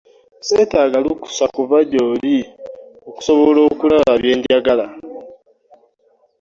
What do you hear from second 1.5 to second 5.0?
kuva gy'oli okusobola okulaba bye njagala.